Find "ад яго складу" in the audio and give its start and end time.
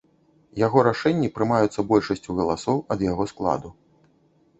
2.97-3.69